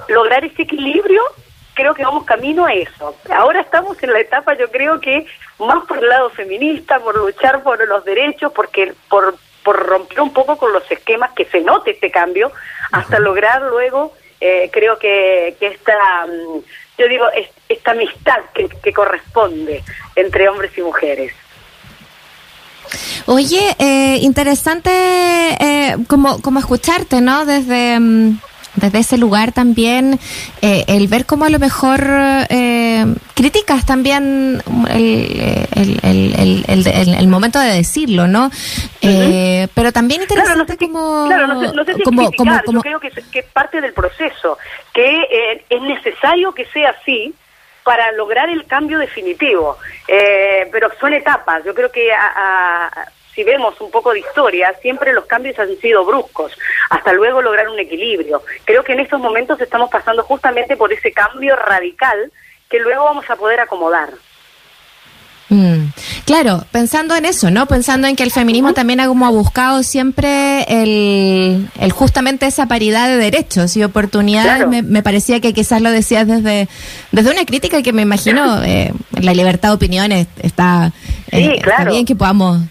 lograr 0.08 0.44
ese 0.44 0.64
equilibrio 0.64 1.22
creo 1.80 1.94
que 1.94 2.04
vamos 2.04 2.26
camino 2.26 2.66
a 2.66 2.74
eso. 2.74 3.16
Ahora 3.34 3.62
estamos 3.62 4.02
en 4.04 4.12
la 4.12 4.20
etapa, 4.20 4.54
yo 4.58 4.70
creo 4.70 5.00
que 5.00 5.26
más 5.60 5.86
por 5.86 6.00
el 6.00 6.10
lado 6.10 6.30
feminista, 6.30 7.00
por 7.00 7.18
luchar 7.18 7.64
por 7.64 7.86
los 7.88 8.04
derechos, 8.04 8.52
porque 8.54 8.94
por, 9.10 9.36
por 9.64 9.78
romper 9.88 10.20
un 10.20 10.34
poco 10.34 10.58
con 10.58 10.74
los 10.74 10.84
esquemas, 10.92 11.32
que 11.32 11.46
se 11.46 11.62
note 11.62 11.92
este 11.92 12.12
cambio, 12.12 12.52
hasta 12.92 13.18
lograr 13.20 13.62
luego, 13.62 14.14
eh, 14.42 14.70
creo 14.74 15.00
que, 15.00 15.56
que 15.58 15.68
esta, 15.68 16.26
mm, 16.28 16.60
yo 16.98 17.08
digo, 17.08 17.28
esta 17.70 17.92
amistad 17.92 18.42
que, 18.54 18.68
que 18.68 18.92
corresponde 18.92 19.82
entre 20.18 20.50
hombres 20.50 20.78
y 20.78 20.82
mujeres. 20.82 21.34
Oye, 23.26 23.76
eh, 23.80 24.20
interesante 24.22 24.92
eh, 24.92 25.98
como, 26.08 26.42
como 26.42 26.60
escucharte, 26.60 27.22
¿no? 27.22 27.46
Desde, 27.46 28.00
mm, 28.00 28.40
desde 28.76 29.00
ese 29.00 29.18
lugar 29.18 29.52
también, 29.52 30.20
eh, 30.62 30.86
el 30.88 31.08
ver 31.08 31.26
cómo 31.26 31.46
a 31.46 31.50
lo 31.50 31.60
mejor 31.60 32.02
eh, 32.50 33.06
críticas 33.34 33.86
también 33.86 34.62
el, 34.90 35.68
el, 35.76 36.66
el, 36.68 36.88
el, 36.88 37.28
momento 37.28 37.60
de 37.60 37.74
decirlo, 37.74 38.28
¿no? 38.28 38.52
eh, 39.02 39.68
pero 39.74 39.92
también 39.92 40.22
interesante 40.22 40.78
como... 40.78 41.26
Claro, 41.28 41.48
no 41.48 41.62
sé, 41.62 41.76
no 41.76 41.86
sé 41.86 41.94
si 41.96 42.04
como, 42.04 42.32
creo 42.82 43.00
que, 43.00 43.10
que 43.32 43.40
es 43.40 43.46
parte 43.46 43.82
del 43.82 43.94
proceso, 43.94 44.58
que 44.94 45.22
eh, 45.22 45.66
es 45.70 45.82
necesario 45.82 46.54
que 46.54 46.66
sea 46.66 46.96
así, 47.02 47.34
para 47.84 48.12
lograr 48.12 48.50
el 48.50 48.66
cambio 48.66 49.00
definitivo. 49.00 49.78
Eh, 50.08 50.68
pero 50.72 50.90
son 51.00 51.14
etapas. 51.14 51.64
Yo 51.64 51.74
creo 51.74 51.92
que 51.92 52.12
a, 52.12 52.90
si 53.34 53.44
vemos 53.44 53.80
un 53.80 53.92
poco 53.92 54.12
de 54.14 54.20
historia, 54.20 54.74
siempre 54.82 55.14
los 55.14 55.26
cambios 55.26 55.58
han 55.60 55.76
sido 55.78 56.04
bruscos, 56.04 56.58
hasta 56.90 57.14
luego 57.14 57.42
lograr 57.42 57.70
un 57.70 57.80
equilibrio. 57.80 58.44
Creo 58.66 58.84
que 58.84 58.94
en 58.94 59.00
estos 59.00 59.20
momentos 59.20 59.62
estamos 59.62 59.90
pasando 59.90 60.24
justamente 60.24 60.76
por 60.76 60.92
ese 60.92 61.12
cambio 61.12 61.56
radical 61.56 62.32
que 62.70 62.80
luego 62.80 63.06
vamos 63.06 63.30
a 63.30 63.36
poder 63.36 63.60
acomodar. 63.60 64.10
Mm, 65.50 65.92
claro, 66.26 66.64
pensando 66.72 67.16
en 67.16 67.26
eso, 67.26 67.50
¿no? 67.50 67.66
Pensando 67.66 68.08
en 68.08 68.16
que 68.16 68.24
el 68.24 68.32
feminismo 68.32 68.74
también 68.74 69.00
ha 69.00 69.08
como 69.08 69.32
buscado 69.32 69.82
siempre 69.82 70.64
el, 70.70 71.68
el, 71.80 71.92
justamente 71.92 72.46
esa 72.46 72.68
paridad 72.68 73.08
de 73.08 73.18
derechos 73.18 73.76
y 73.76 73.84
oportunidades. 73.84 74.58
Claro. 74.58 74.70
Me, 74.70 74.84
me, 74.84 75.02
parecía 75.02 75.40
que 75.40 75.54
quizás 75.54 75.82
lo 75.82 75.90
decías 75.92 76.28
desde, 76.28 76.68
desde 77.12 77.32
una 77.32 77.46
crítica 77.46 77.82
que 77.82 77.94
me 77.94 78.04
imagino 78.04 78.64
eh, 78.64 78.94
la 79.20 79.34
libertad 79.34 79.70
de 79.70 79.76
opiniones 79.76 80.28
está, 80.42 80.94
sí, 81.32 81.38
eh, 81.38 81.60
claro. 81.64 81.80
está 81.80 81.92
bien 81.92 82.06
que 82.06 82.16
podamos 82.16 82.62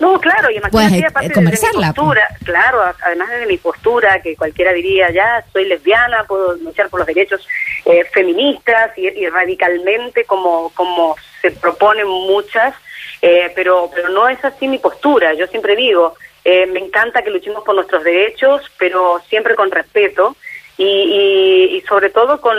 no, 0.00 0.20
claro, 0.20 0.50
y 0.50 0.56
imagínate, 0.56 1.06
aparte 1.06 1.28
de 1.34 1.40
mi 1.40 1.50
postura, 1.50 2.28
claro, 2.44 2.82
además 3.04 3.30
de 3.30 3.46
mi 3.46 3.58
postura, 3.58 4.20
que 4.22 4.36
cualquiera 4.36 4.72
diría, 4.72 5.10
ya 5.10 5.44
soy 5.52 5.64
lesbiana, 5.64 6.24
puedo 6.24 6.54
luchar 6.54 6.88
por 6.88 7.00
los 7.00 7.06
derechos 7.06 7.46
eh, 7.84 8.04
feministas 8.12 8.96
y, 8.96 9.08
y, 9.08 9.28
radicalmente 9.28 10.24
como, 10.24 10.70
como 10.74 11.16
se 11.42 11.50
proponen 11.50 12.06
muchas, 12.06 12.74
eh, 13.22 13.50
pero, 13.56 13.90
pero 13.92 14.08
no 14.10 14.28
es 14.28 14.44
así 14.44 14.68
mi 14.68 14.78
postura. 14.78 15.34
Yo 15.34 15.46
siempre 15.48 15.74
digo, 15.74 16.14
eh, 16.44 16.66
me 16.66 16.78
encanta 16.78 17.22
que 17.22 17.30
luchemos 17.30 17.64
por 17.64 17.74
nuestros 17.74 18.04
derechos, 18.04 18.62
pero 18.78 19.20
siempre 19.28 19.54
con 19.54 19.70
respeto. 19.70 20.36
Y, 20.80 20.84
y, 20.84 21.76
y 21.76 21.80
sobre 21.88 22.08
todo 22.10 22.40
con 22.40 22.56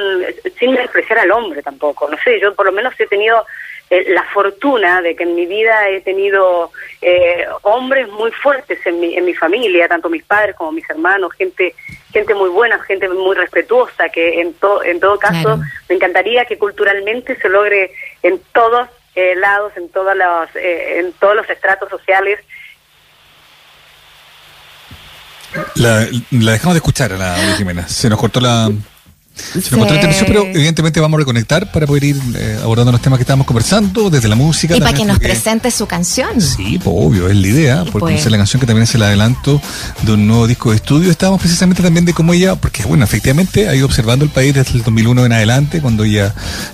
sin 0.59 0.75
despreciar 0.75 1.19
al 1.19 1.31
hombre 1.31 1.61
tampoco. 1.61 2.09
No 2.09 2.17
sé, 2.21 2.37
yo 2.41 2.53
por 2.53 2.65
lo 2.65 2.73
menos 2.73 2.93
he 2.99 3.07
tenido 3.07 3.45
eh, 3.89 4.05
la 4.09 4.23
fortuna 4.23 5.01
de 5.01 5.15
que 5.15 5.23
en 5.23 5.35
mi 5.35 5.45
vida 5.45 5.89
he 5.89 6.01
tenido 6.01 6.71
eh, 7.01 7.45
hombres 7.63 8.07
muy 8.09 8.31
fuertes 8.31 8.79
en 8.85 8.99
mi, 8.99 9.15
en 9.15 9.25
mi 9.25 9.33
familia, 9.33 9.87
tanto 9.87 10.09
mis 10.09 10.23
padres 10.23 10.55
como 10.55 10.71
mis 10.71 10.89
hermanos, 10.89 11.33
gente 11.33 11.75
gente 12.11 12.33
muy 12.33 12.49
buena, 12.49 12.79
gente 12.79 13.07
muy 13.07 13.35
respetuosa, 13.35 14.09
que 14.09 14.41
en, 14.41 14.53
to, 14.55 14.83
en 14.83 14.99
todo 14.99 15.19
caso 15.19 15.43
claro. 15.43 15.61
me 15.87 15.95
encantaría 15.95 16.45
que 16.45 16.57
culturalmente 16.57 17.39
se 17.39 17.49
logre 17.49 17.91
en 18.23 18.39
todos 18.51 18.89
eh, 19.15 19.35
lados, 19.35 19.73
en, 19.75 19.89
todos 19.89 20.15
los, 20.15 20.55
eh, 20.55 20.99
en 20.99 21.13
todos 21.13 21.35
los 21.35 21.49
estratos 21.49 21.89
sociales, 21.89 22.39
la, 25.75 26.07
la, 26.29 26.51
dejamos 26.51 26.75
de 26.75 26.77
escuchar 26.77 27.13
a 27.13 27.17
la 27.17 27.35
Jimena. 27.57 27.87
Se 27.87 28.07
nos 28.09 28.19
cortó 28.19 28.39
la. 28.39 28.69
Se 29.61 29.75
nos 29.75 29.87
pero 30.25 30.45
evidentemente 30.45 30.99
vamos 30.99 31.17
a 31.17 31.19
reconectar 31.19 31.71
para 31.71 31.87
poder 31.87 32.03
ir 32.03 32.21
eh, 32.35 32.59
abordando 32.61 32.91
los 32.91 33.01
temas 33.01 33.17
que 33.17 33.23
estábamos 33.23 33.47
conversando, 33.47 34.09
desde 34.09 34.27
la 34.27 34.35
música. 34.35 34.75
Y 34.75 34.79
para 34.79 34.93
que 34.93 35.05
nos 35.05 35.19
que... 35.19 35.27
presente 35.27 35.71
su 35.71 35.85
canción. 35.87 36.41
Sí, 36.41 36.79
pues, 36.83 36.95
obvio, 36.97 37.29
es 37.29 37.35
la 37.35 37.47
idea, 37.47 37.85
porque 37.91 38.13
pues. 38.13 38.25
es 38.25 38.31
la 38.31 38.37
canción 38.37 38.59
que 38.59 38.67
también 38.67 38.83
es 38.83 38.95
el 38.95 39.03
adelanto 39.03 39.61
de 40.03 40.11
un 40.13 40.27
nuevo 40.27 40.47
disco 40.47 40.71
de 40.71 40.77
estudio. 40.77 41.11
Estábamos 41.11 41.41
precisamente 41.41 41.81
también 41.81 42.05
de 42.05 42.13
cómo 42.13 42.33
ella, 42.33 42.55
porque 42.55 42.83
bueno, 42.83 43.03
efectivamente 43.03 43.67
ha 43.67 43.75
ido 43.75 43.85
observando 43.85 44.25
el 44.25 44.31
país 44.31 44.53
desde 44.53 44.73
el 44.73 44.83
2001 44.83 45.25
en 45.25 45.33
adelante, 45.33 45.81
cuando 45.81 46.03
ella 46.03 46.33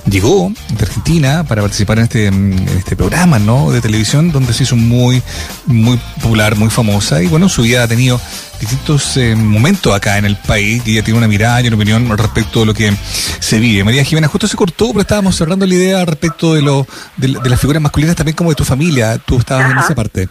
llegó 0.10 0.51
de 0.77 0.84
Argentina 0.84 1.43
para 1.43 1.62
participar 1.62 2.00
en 2.00 2.03
este, 2.03 2.27
en 2.27 2.67
este 2.77 2.95
programa 2.95 3.39
¿no? 3.39 3.72
de 3.72 3.81
televisión, 3.81 4.31
donde 4.31 4.53
se 4.53 4.63
hizo 4.63 4.75
muy, 4.75 5.22
muy 5.65 6.00
popular, 6.22 6.55
muy 6.55 6.69
famosa, 6.69 7.22
y 7.22 7.27
bueno, 7.27 7.50
su 7.50 7.63
vida 7.63 7.84
ha 7.84 7.88
tenido 7.88 8.19
distintos 8.59 9.17
eh, 9.17 9.35
momentos 9.35 9.93
acá 9.93 10.17
en 10.17 10.25
el 10.25 10.35
país 10.35 10.81
y 10.85 10.93
ella 10.93 11.03
tiene 11.03 11.17
una 11.17 11.27
mirada 11.27 11.62
y 11.62 11.67
una 11.67 11.75
opinión 11.75 12.17
respecto 12.17 12.62
de 12.62 12.65
lo 12.65 12.74
que 12.74 12.93
se 13.39 13.59
vive. 13.59 13.83
María 13.83 14.03
Jimena, 14.03 14.27
justo 14.27 14.47
se 14.47 14.55
cortó, 14.55 14.89
pero 14.89 15.01
estábamos 15.01 15.35
cerrando 15.35 15.65
la 15.65 15.74
idea 15.75 16.05
respecto 16.05 16.53
de, 16.53 16.62
lo, 16.62 16.88
de, 17.17 17.27
de 17.27 17.50
las 17.50 17.59
figuras 17.59 17.81
masculinas 17.81 18.15
también 18.15 18.35
como 18.35 18.50
de 18.50 18.55
tu 18.55 18.65
familia. 18.65 19.17
Tú 19.17 19.38
estabas 19.38 19.65
Ajá. 19.65 19.74
en 19.74 19.79
esa 19.79 19.95
parte. 19.95 20.29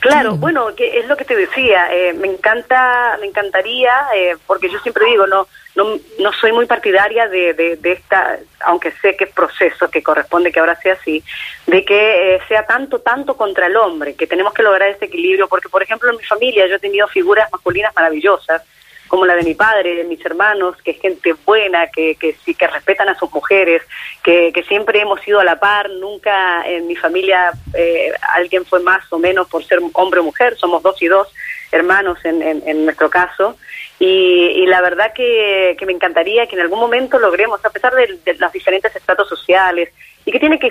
Claro, 0.00 0.36
bueno, 0.36 0.74
que 0.74 0.98
es 0.98 1.06
lo 1.08 1.16
que 1.16 1.26
te 1.26 1.36
decía, 1.36 1.94
eh, 1.94 2.14
me 2.14 2.26
encanta, 2.26 3.18
me 3.20 3.26
encantaría, 3.26 3.92
eh, 4.14 4.34
porque 4.46 4.70
yo 4.70 4.78
siempre 4.80 5.04
digo, 5.04 5.26
no, 5.26 5.46
no, 5.76 5.98
no 6.18 6.32
soy 6.32 6.52
muy 6.52 6.64
partidaria 6.64 7.28
de, 7.28 7.52
de, 7.52 7.76
de, 7.76 7.92
esta, 7.92 8.38
aunque 8.60 8.92
sé 9.02 9.14
que 9.14 9.24
es 9.24 9.30
proceso, 9.30 9.90
que 9.90 10.02
corresponde 10.02 10.52
que 10.52 10.58
ahora 10.58 10.74
sea 10.76 10.94
así, 10.94 11.22
de 11.66 11.84
que 11.84 12.34
eh, 12.34 12.40
sea 12.48 12.64
tanto, 12.64 13.00
tanto 13.00 13.36
contra 13.36 13.66
el 13.66 13.76
hombre, 13.76 14.14
que 14.14 14.26
tenemos 14.26 14.54
que 14.54 14.62
lograr 14.62 14.88
ese 14.88 15.04
equilibrio, 15.04 15.48
porque 15.48 15.68
por 15.68 15.82
ejemplo 15.82 16.10
en 16.10 16.16
mi 16.16 16.24
familia 16.24 16.66
yo 16.66 16.76
he 16.76 16.80
tenido 16.80 17.06
figuras 17.06 17.52
masculinas 17.52 17.94
maravillosas, 17.94 18.62
como 19.10 19.26
la 19.26 19.34
de 19.34 19.42
mi 19.42 19.56
padre, 19.56 19.96
de 19.96 20.04
mis 20.04 20.24
hermanos, 20.24 20.76
que 20.84 20.92
es 20.92 21.00
gente 21.00 21.34
buena, 21.44 21.88
que, 21.88 22.14
que 22.14 22.36
sí, 22.44 22.54
que 22.54 22.68
respetan 22.68 23.08
a 23.08 23.18
sus 23.18 23.28
mujeres, 23.32 23.82
que, 24.22 24.52
que 24.52 24.62
siempre 24.62 25.00
hemos 25.00 25.26
ido 25.26 25.40
a 25.40 25.44
la 25.44 25.58
par, 25.58 25.90
nunca 25.90 26.62
en 26.64 26.86
mi 26.86 26.94
familia 26.94 27.50
eh, 27.74 28.12
alguien 28.34 28.64
fue 28.64 28.78
más 28.80 29.02
o 29.12 29.18
menos 29.18 29.48
por 29.48 29.64
ser 29.64 29.80
hombre 29.94 30.20
o 30.20 30.22
mujer, 30.22 30.56
somos 30.56 30.80
dos 30.84 31.02
y 31.02 31.08
dos 31.08 31.26
hermanos 31.72 32.24
en, 32.24 32.40
en, 32.40 32.62
en 32.64 32.84
nuestro 32.84 33.10
caso, 33.10 33.56
y, 33.98 34.06
y, 34.06 34.66
la 34.66 34.80
verdad 34.80 35.12
que, 35.12 35.76
que 35.76 35.86
me 35.86 35.92
encantaría 35.92 36.46
que 36.46 36.54
en 36.54 36.62
algún 36.62 36.78
momento 36.78 37.18
logremos, 37.18 37.64
a 37.64 37.70
pesar 37.70 37.92
de, 37.94 38.18
de 38.24 38.34
los 38.34 38.52
diferentes 38.52 38.94
estratos 38.94 39.28
sociales, 39.28 39.90
y 40.24 40.32
que 40.32 40.38
tiene 40.38 40.58
que 40.58 40.70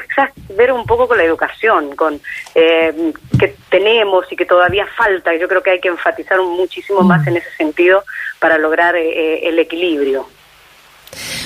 ver 0.55 0.71
un 0.71 0.85
poco 0.85 1.07
con 1.07 1.17
la 1.17 1.23
educación, 1.23 1.95
con 1.95 2.21
eh, 2.55 3.13
que 3.39 3.55
tenemos 3.69 4.31
y 4.31 4.35
que 4.35 4.45
todavía 4.45 4.85
falta. 4.97 5.35
Yo 5.35 5.47
creo 5.47 5.63
que 5.63 5.71
hay 5.71 5.79
que 5.79 5.87
enfatizar 5.87 6.39
muchísimo 6.41 7.01
más 7.01 7.25
en 7.27 7.37
ese 7.37 7.49
sentido 7.57 8.03
para 8.39 8.57
lograr 8.57 8.95
eh, 8.95 9.47
el 9.47 9.59
equilibrio. 9.59 10.27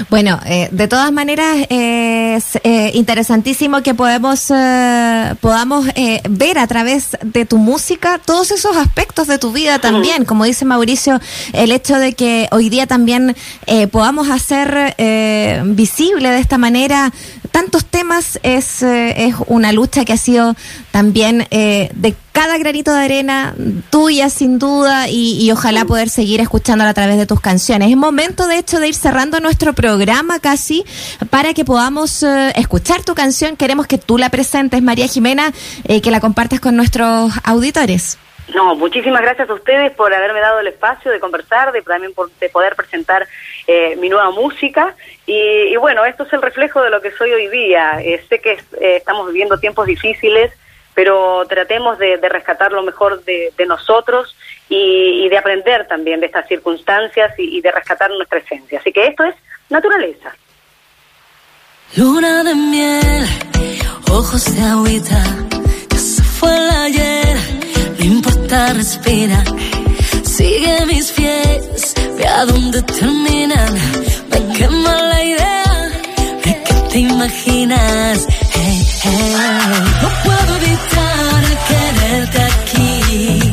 Bueno, 0.09 0.39
eh, 0.45 0.67
de 0.71 0.88
todas 0.88 1.12
maneras 1.12 1.55
es 1.69 2.59
eh, 2.63 2.91
interesantísimo 2.95 3.81
que 3.81 3.93
podemos, 3.93 4.51
eh, 4.53 5.35
podamos 5.39 5.88
eh, 5.95 6.21
ver 6.29 6.59
a 6.59 6.67
través 6.67 7.17
de 7.21 7.45
tu 7.45 7.57
música 7.57 8.19
todos 8.23 8.51
esos 8.51 8.75
aspectos 8.75 9.27
de 9.27 9.38
tu 9.38 9.53
vida 9.53 9.79
también. 9.79 10.25
Como 10.25 10.43
dice 10.43 10.65
Mauricio, 10.65 11.21
el 11.53 11.71
hecho 11.71 11.97
de 11.97 12.13
que 12.13 12.50
hoy 12.51 12.69
día 12.69 12.88
también 12.88 13.35
eh, 13.65 13.88
podamos 13.88 14.29
hacer 14.29 14.95
eh, 14.97 15.62
visible 15.63 16.29
de 16.29 16.39
esta 16.39 16.57
manera 16.57 17.13
tantos 17.53 17.86
temas 17.86 18.39
es, 18.43 18.83
es 18.83 19.36
una 19.48 19.72
lucha 19.72 20.03
que 20.03 20.12
ha 20.12 20.17
sido 20.17 20.55
también 20.91 21.48
de 21.50 22.15
cada 22.33 22.57
granito 22.57 22.91
de 22.91 23.05
arena 23.05 23.53
tuya 23.91 24.29
sin 24.29 24.57
duda 24.60 25.07
y, 25.07 25.38
y, 25.39 25.51
ojalá 25.51 25.86
poder 25.86 26.10
seguir 26.10 26.41
escuchándola 26.41 26.89
a 26.89 26.93
través 26.93 27.17
de 27.17 27.27
tus 27.27 27.39
canciones. 27.39 27.91
Es 27.91 27.95
momento 27.95 28.48
de 28.48 28.57
hecho 28.57 28.79
de 28.79 28.88
ir 28.88 28.95
cerrando 28.95 29.39
nuestro 29.39 29.74
programa 29.74 30.39
casi 30.39 30.83
para 31.29 31.53
que 31.53 31.63
podamos 31.63 32.24
uh, 32.24 32.51
escuchar 32.55 33.03
tu 33.03 33.13
canción. 33.15 33.55
Queremos 33.55 33.88
que 33.88 33.98
tú 33.98 34.17
la 34.17 34.29
presentes, 34.29 34.81
María 34.81 35.07
Jimena, 35.07 35.53
eh, 35.86 36.01
que 36.01 36.12
la 36.12 36.19
compartas 36.19 36.60
con 36.60 36.75
nuestros 36.75 37.31
auditores. 37.43 38.17
No, 38.53 38.75
muchísimas 38.75 39.22
gracias 39.22 39.50
a 39.50 39.53
ustedes 39.53 39.91
por 39.93 40.13
haberme 40.13 40.41
dado 40.41 40.60
el 40.60 40.67
espacio 40.67 41.12
de 41.12 41.19
conversar, 41.19 41.72
de 41.72 41.81
también 41.81 42.13
por, 42.13 42.29
de 42.31 42.50
poder 42.50 42.75
presentar 42.75 43.27
eh, 43.67 43.96
mi 43.96 44.10
nueva 44.10 44.32
música 44.32 44.96
y, 45.25 45.75
bueno, 45.77 46.03
esto 46.03 46.24
es 46.24 46.34
el 46.34 46.41
reflejo 46.41 46.82
de 46.82 46.89
lo 46.89 47.01
que 47.01 47.12
soy 47.12 47.32
hoy 47.32 47.48
día. 47.48 48.01
Eh, 48.01 48.22
sé 48.27 48.39
que 48.39 48.51
eh, 48.53 48.98
estamos 48.98 49.27
viviendo 49.27 49.58
tiempos 49.58 49.88
difíciles, 49.88 50.51
pero 50.93 51.46
tratemos 51.48 51.98
de, 51.98 52.17
rescatar 52.17 52.72
lo 52.74 52.84
mejor 52.84 53.24
de, 53.24 53.53
nosotros 53.65 54.36
y, 54.67 55.27
de 55.29 55.38
aprender 55.38 55.88
también 55.88 56.20
de 56.20 56.25
estas 56.25 56.48
circunstancias 56.48 57.34
y, 57.38 57.62
de 57.62 57.72
rescatar 57.72 58.12
nuestra 58.12 58.39
esencia. 58.39 58.79
Así 58.79 58.91
que 58.91 59.08
esto 59.08 59.24
es 59.24 59.36
naturaleza. 59.70 60.36
Luna 61.96 62.43
de 62.43 62.55
miel, 62.55 63.25
ojos 64.12 64.55
de 64.55 64.62
agüita, 64.62 65.24
ya 65.89 65.98
se 65.98 66.24
fue 66.24 66.53
el 66.55 66.70
ayer, 66.70 67.38
no 67.98 68.05
importa, 68.05 68.74
a 72.36 72.46
donde 72.46 72.82
terminan, 72.82 73.74
me 74.30 74.58
quema 74.58 74.94
la 75.12 75.24
idea 75.24 75.63
imaginas. 77.00 78.28
Hey, 78.54 78.88
hey. 79.04 79.36
No 80.02 80.10
puedo 80.24 80.56
evitar 80.58 81.44
quererte 81.68 82.42
aquí. 82.44 83.52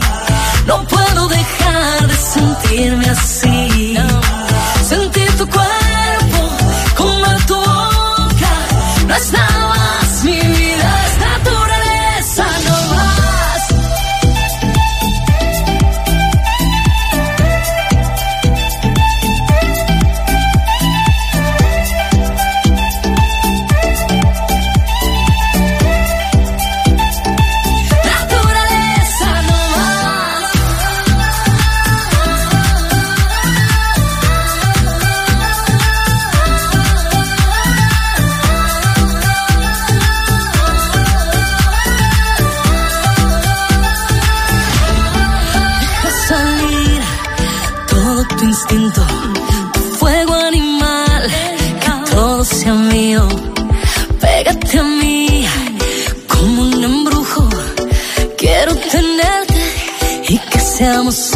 No 0.66 0.84
puedo 0.84 1.28
dejar 1.28 2.06
de 2.06 2.16
sentirme 2.16 3.06
así. 3.06 3.29
Todo 52.70 52.74
sea 52.74 52.74
mío. 52.74 53.26
Pégate 54.20 54.78
a 54.78 54.82
mí 54.82 55.44
como 56.28 56.62
un 56.62 56.84
embrujo. 56.84 57.48
Quiero 58.38 58.74
tenerte 58.76 59.62
y 60.28 60.38
que 60.38 60.58
seamos 60.60 61.29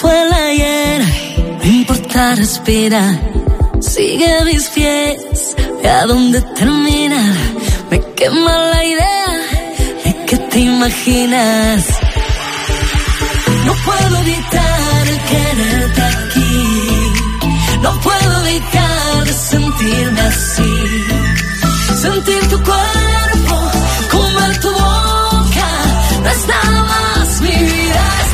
fue 0.00 0.22
el 0.22 0.32
ayer, 0.32 1.02
no 1.58 1.64
importa 1.64 2.34
respirar, 2.34 3.20
sigue 3.80 4.44
mis 4.46 4.68
pies, 4.70 5.54
ve 5.82 5.90
a 5.90 6.06
dónde 6.06 6.40
terminar, 6.40 7.34
me 7.90 8.00
quema 8.16 8.56
la 8.72 8.82
idea 8.82 9.32
de 10.04 10.24
que 10.24 10.36
te 10.38 10.60
imaginas. 10.60 11.84
No 13.66 13.74
puedo 13.84 14.16
evitar 14.24 15.04
quererte 15.32 16.02
aquí, 16.02 17.12
no 17.82 18.00
puedo 18.00 18.46
evitar 18.46 19.28
sentirme 19.28 20.20
así, 20.20 20.74
sentir 22.00 22.40
tu 22.48 22.58
cuerpo, 22.62 23.54
comer 24.10 24.60
tu 24.60 24.70
boca, 24.70 25.70
no 26.24 26.84
más 26.84 27.40
mi 27.42 27.56
vida. 27.64 28.29